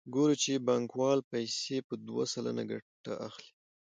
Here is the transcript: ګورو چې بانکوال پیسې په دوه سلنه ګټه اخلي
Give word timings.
ګورو 0.15 0.35
چې 0.43 0.63
بانکوال 0.67 1.19
پیسې 1.31 1.77
په 1.87 1.95
دوه 2.07 2.23
سلنه 2.33 2.63
ګټه 2.71 3.13
اخلي 3.27 3.51